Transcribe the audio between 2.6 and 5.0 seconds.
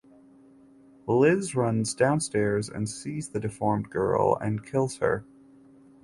and sees the deformed girl and kills